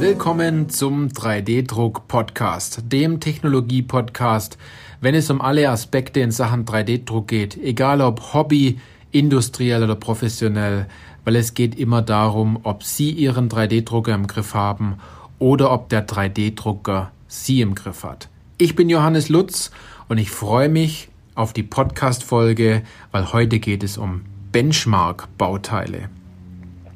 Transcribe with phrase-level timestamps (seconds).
[0.00, 4.56] Willkommen zum 3D-Druck-Podcast, dem Technologie-Podcast,
[5.02, 10.86] wenn es um alle Aspekte in Sachen 3D-Druck geht, egal ob Hobby, industriell oder professionell,
[11.26, 14.96] weil es geht immer darum, ob Sie Ihren 3D-Drucker im Griff haben
[15.38, 18.30] oder ob der 3D-Drucker Sie im Griff hat.
[18.56, 19.70] Ich bin Johannes Lutz
[20.08, 26.08] und ich freue mich auf die Podcast-Folge, weil heute geht es um Benchmark-Bauteile.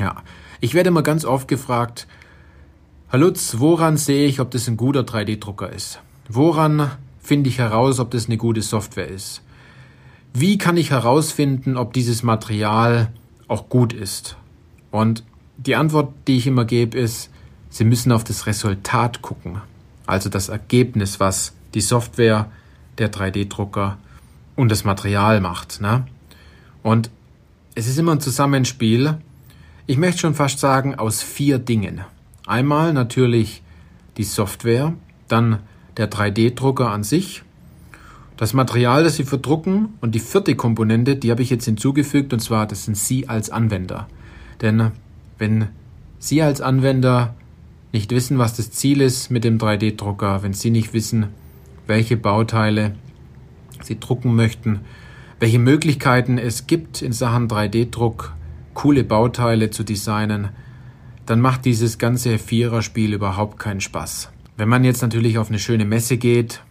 [0.00, 0.22] Ja,
[0.62, 2.06] ich werde immer ganz oft gefragt,
[3.08, 6.00] Herr Lutz, woran sehe ich, ob das ein guter 3D-Drucker ist?
[6.28, 9.42] Woran finde ich heraus, ob das eine gute Software ist?
[10.34, 13.12] Wie kann ich herausfinden, ob dieses Material
[13.46, 14.36] auch gut ist?
[14.90, 15.22] Und
[15.56, 17.30] die Antwort, die ich immer gebe, ist,
[17.70, 19.60] Sie müssen auf das Resultat gucken.
[20.06, 22.50] Also das Ergebnis, was die Software,
[22.98, 23.98] der 3D-Drucker
[24.56, 25.80] und das Material macht.
[25.80, 26.06] Ne?
[26.82, 27.10] Und
[27.74, 29.18] es ist immer ein Zusammenspiel,
[29.86, 32.00] ich möchte schon fast sagen, aus vier Dingen.
[32.46, 33.62] Einmal natürlich
[34.16, 34.94] die Software,
[35.28, 35.58] dann
[35.96, 37.42] der 3D-Drucker an sich,
[38.36, 42.40] das Material, das Sie verdrucken und die vierte Komponente, die habe ich jetzt hinzugefügt und
[42.40, 44.06] zwar, das sind Sie als Anwender.
[44.60, 44.92] Denn
[45.38, 45.68] wenn
[46.18, 47.34] Sie als Anwender
[47.92, 51.28] nicht wissen, was das Ziel ist mit dem 3D-Drucker, wenn Sie nicht wissen,
[51.86, 52.94] welche Bauteile
[53.82, 54.80] Sie drucken möchten,
[55.40, 58.34] welche Möglichkeiten es gibt in Sachen 3D-Druck,
[58.74, 60.50] coole Bauteile zu designen,
[61.26, 64.30] dann macht dieses ganze Viererspiel überhaupt keinen Spaß.
[64.56, 66.62] Wenn man jetzt natürlich auf eine schöne Messe geht,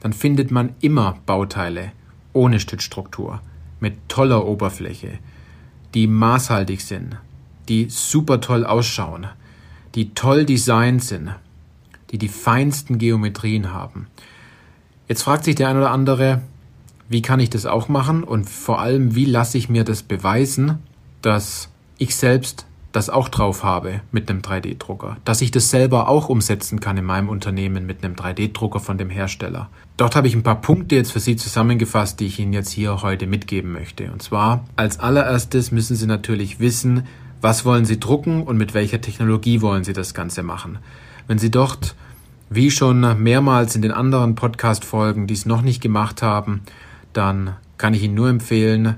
[0.00, 1.92] dann findet man immer Bauteile
[2.32, 3.40] ohne Stützstruktur,
[3.80, 5.18] mit toller Oberfläche,
[5.94, 7.16] die maßhaltig sind,
[7.68, 9.26] die super toll ausschauen,
[9.94, 11.34] die toll designt sind,
[12.10, 14.06] die die feinsten Geometrien haben.
[15.08, 16.40] Jetzt fragt sich der ein oder andere,
[17.08, 20.78] wie kann ich das auch machen und vor allem, wie lasse ich mir das beweisen,
[21.20, 21.68] dass
[21.98, 26.78] ich selbst das auch drauf habe mit einem 3D-Drucker, dass ich das selber auch umsetzen
[26.78, 29.68] kann in meinem Unternehmen mit einem 3D-Drucker von dem Hersteller.
[29.96, 33.02] Dort habe ich ein paar Punkte jetzt für Sie zusammengefasst, die ich Ihnen jetzt hier
[33.02, 34.12] heute mitgeben möchte.
[34.12, 37.06] Und zwar als allererstes müssen Sie natürlich wissen,
[37.40, 40.78] was wollen Sie drucken und mit welcher Technologie wollen Sie das Ganze machen.
[41.26, 41.94] Wenn Sie dort,
[42.50, 46.60] wie schon mehrmals in den anderen Podcast-Folgen, dies noch nicht gemacht haben,
[47.12, 48.96] dann kann ich Ihnen nur empfehlen,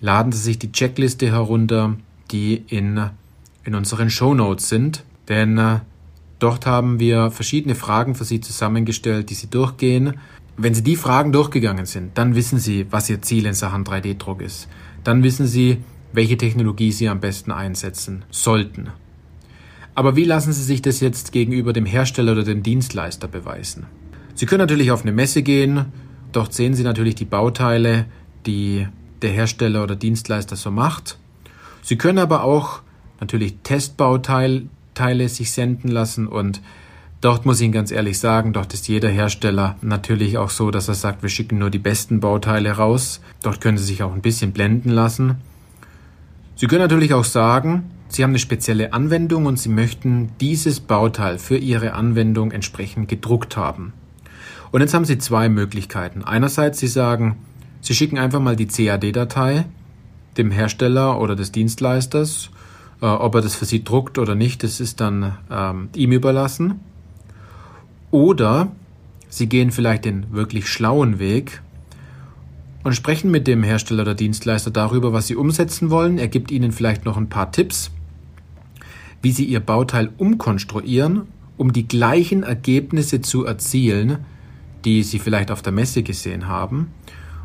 [0.00, 1.96] laden Sie sich die Checkliste herunter,
[2.30, 3.10] die in,
[3.64, 5.80] in unseren Show Notes sind, denn äh,
[6.38, 10.14] dort haben wir verschiedene Fragen für Sie zusammengestellt, die Sie durchgehen.
[10.56, 14.40] Wenn Sie die Fragen durchgegangen sind, dann wissen Sie, was Ihr Ziel in Sachen 3D-Druck
[14.40, 14.68] ist.
[15.04, 15.78] Dann wissen Sie,
[16.12, 18.88] welche Technologie Sie am besten einsetzen sollten.
[19.94, 23.86] Aber wie lassen Sie sich das jetzt gegenüber dem Hersteller oder dem Dienstleister beweisen?
[24.34, 25.86] Sie können natürlich auf eine Messe gehen,
[26.32, 28.04] dort sehen Sie natürlich die Bauteile,
[28.44, 28.86] die
[29.22, 31.18] der Hersteller oder Dienstleister so macht.
[31.86, 32.80] Sie können aber auch
[33.20, 34.68] natürlich Testbauteile
[35.28, 36.60] sich senden lassen und
[37.20, 40.88] dort muss ich Ihnen ganz ehrlich sagen, dort ist jeder Hersteller natürlich auch so, dass
[40.88, 43.20] er sagt, wir schicken nur die besten Bauteile raus.
[43.40, 45.36] Dort können Sie sich auch ein bisschen blenden lassen.
[46.56, 51.38] Sie können natürlich auch sagen, Sie haben eine spezielle Anwendung und Sie möchten dieses Bauteil
[51.38, 53.92] für Ihre Anwendung entsprechend gedruckt haben.
[54.72, 56.24] Und jetzt haben Sie zwei Möglichkeiten.
[56.24, 57.36] Einerseits Sie sagen,
[57.80, 59.66] Sie schicken einfach mal die CAD-Datei
[60.38, 62.50] dem Hersteller oder des Dienstleisters.
[63.00, 66.80] Äh, ob er das für Sie druckt oder nicht, das ist dann ähm, ihm überlassen.
[68.10, 68.72] Oder
[69.28, 71.60] Sie gehen vielleicht den wirklich schlauen Weg
[72.84, 76.18] und sprechen mit dem Hersteller oder Dienstleister darüber, was Sie umsetzen wollen.
[76.18, 77.90] Er gibt Ihnen vielleicht noch ein paar Tipps,
[79.22, 81.22] wie Sie Ihr Bauteil umkonstruieren,
[81.56, 84.18] um die gleichen Ergebnisse zu erzielen,
[84.84, 86.92] die Sie vielleicht auf der Messe gesehen haben.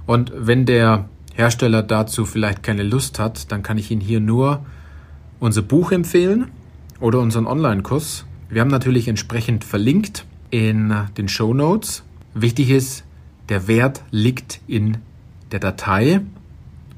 [0.06, 1.10] Und wenn der
[1.42, 4.64] Hersteller dazu vielleicht keine Lust hat, dann kann ich Ihnen hier nur
[5.40, 6.52] unser Buch empfehlen
[7.00, 8.26] oder unseren Online-Kurs.
[8.48, 12.04] Wir haben natürlich entsprechend verlinkt in den Show Notes.
[12.36, 13.04] Wichtig ist,
[13.50, 14.98] der Wert liegt in
[15.52, 16.22] der Datei,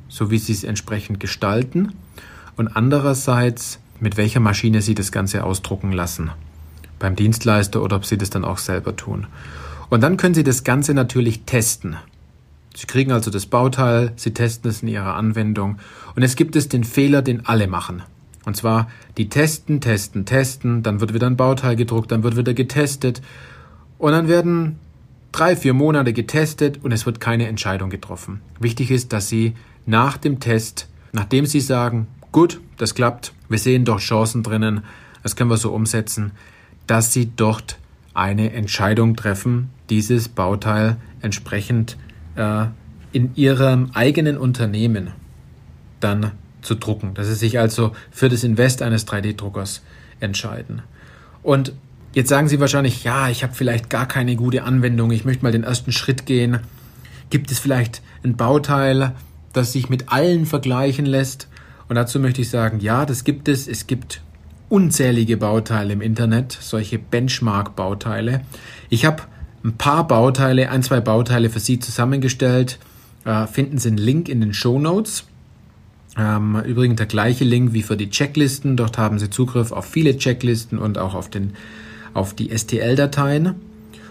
[0.09, 1.93] so wie Sie es entsprechend gestalten
[2.57, 6.31] und andererseits, mit welcher Maschine Sie das Ganze ausdrucken lassen.
[6.99, 9.27] Beim Dienstleister oder ob Sie das dann auch selber tun.
[9.89, 11.95] Und dann können Sie das Ganze natürlich testen.
[12.75, 15.77] Sie kriegen also das Bauteil, Sie testen es in Ihrer Anwendung
[16.15, 18.03] und es gibt es den Fehler, den alle machen.
[18.45, 22.53] Und zwar die testen, testen, testen, dann wird wieder ein Bauteil gedruckt, dann wird wieder
[22.53, 23.21] getestet
[23.97, 24.79] und dann werden
[25.31, 28.41] drei, vier Monate getestet und es wird keine Entscheidung getroffen.
[28.59, 29.53] Wichtig ist, dass Sie
[29.85, 34.83] nach dem Test, nachdem Sie sagen, gut, das klappt, wir sehen doch Chancen drinnen,
[35.21, 36.31] das können wir so umsetzen,
[36.87, 37.77] dass Sie dort
[38.13, 41.97] eine Entscheidung treffen, dieses Bauteil entsprechend
[42.35, 42.65] äh,
[43.11, 45.11] in ihrem eigenen Unternehmen
[45.99, 46.31] dann
[46.61, 49.81] zu drucken, dass sie sich also für das Invest eines 3D-Druckers
[50.19, 50.81] entscheiden.
[51.41, 51.73] Und
[52.13, 55.51] jetzt sagen Sie wahrscheinlich, ja, ich habe vielleicht gar keine gute Anwendung, ich möchte mal
[55.51, 56.59] den ersten Schritt gehen.
[57.29, 59.13] Gibt es vielleicht ein Bauteil,
[59.51, 61.47] das sich mit allen vergleichen lässt?
[61.89, 63.67] Und dazu möchte ich sagen, ja, das gibt es.
[63.67, 64.21] Es gibt
[64.69, 68.41] unzählige Bauteile im Internet, solche Benchmark-Bauteile.
[68.89, 69.23] Ich habe
[69.63, 72.79] ein paar Bauteile, ein, zwei Bauteile für Sie zusammengestellt.
[73.25, 75.25] Äh, finden Sie einen Link in den Show Notes.
[76.17, 78.77] Ähm, übrigens der gleiche Link wie für die Checklisten.
[78.77, 81.53] Dort haben Sie Zugriff auf viele Checklisten und auch auf, den,
[82.13, 83.55] auf die STL-Dateien.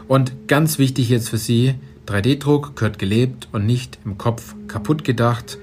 [0.08, 1.74] Und ganz wichtig jetzt für Sie,
[2.06, 5.58] 3D-Druck gehört gelebt und nicht im Kopf kaputt gedacht.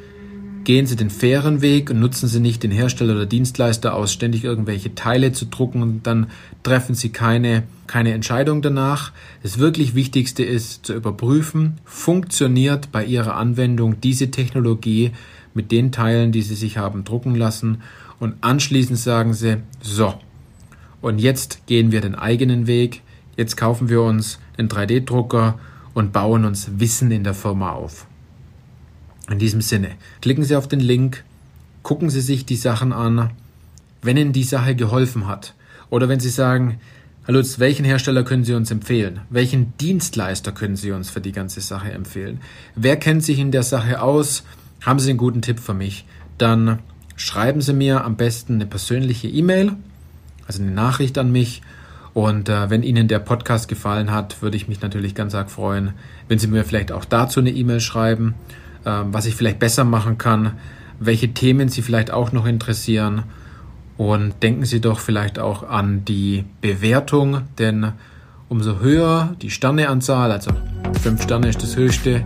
[0.69, 4.43] Gehen Sie den fairen Weg und nutzen Sie nicht den Hersteller oder Dienstleister aus, ständig
[4.43, 6.27] irgendwelche Teile zu drucken und dann
[6.61, 9.11] treffen Sie keine, keine Entscheidung danach.
[9.41, 15.09] Das wirklich Wichtigste ist zu überprüfen, funktioniert bei Ihrer Anwendung diese Technologie
[15.55, 17.81] mit den Teilen, die Sie sich haben drucken lassen
[18.19, 20.19] und anschließend sagen Sie, so,
[21.01, 23.01] und jetzt gehen wir den eigenen Weg,
[23.37, 25.57] jetzt kaufen wir uns einen 3D-Drucker
[25.95, 28.05] und bauen uns Wissen in der Firma auf.
[29.29, 29.91] In diesem Sinne,
[30.21, 31.23] klicken Sie auf den Link,
[31.83, 33.31] gucken Sie sich die Sachen an,
[34.01, 35.53] wenn Ihnen die Sache geholfen hat.
[35.89, 36.79] Oder wenn Sie sagen,
[37.27, 39.21] Lutz, welchen Hersteller können Sie uns empfehlen?
[39.29, 42.41] Welchen Dienstleister können Sie uns für die ganze Sache empfehlen?
[42.75, 44.43] Wer kennt sich in der Sache aus?
[44.81, 46.05] Haben Sie einen guten Tipp für mich?
[46.39, 46.79] Dann
[47.15, 49.73] schreiben Sie mir am besten eine persönliche E-Mail,
[50.47, 51.61] also eine Nachricht an mich.
[52.15, 55.93] Und äh, wenn Ihnen der Podcast gefallen hat, würde ich mich natürlich ganz arg freuen,
[56.27, 58.33] wenn Sie mir vielleicht auch dazu eine E-Mail schreiben.
[58.85, 60.53] Ähm, was ich vielleicht besser machen kann,
[60.99, 63.23] welche Themen Sie vielleicht auch noch interessieren.
[63.97, 67.91] Und denken Sie doch vielleicht auch an die Bewertung, denn
[68.47, 70.51] umso höher die Sterneanzahl, also
[71.01, 72.23] fünf Sterne ist das höchste,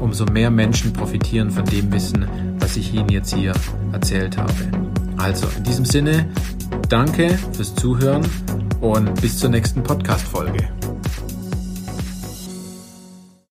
[0.00, 2.26] umso mehr Menschen profitieren von dem Wissen,
[2.58, 3.52] was ich Ihnen jetzt hier
[3.92, 4.52] erzählt habe.
[5.18, 6.30] Also in diesem Sinne,
[6.88, 8.26] danke fürs Zuhören
[8.80, 10.75] und bis zur nächsten Podcast-Folge.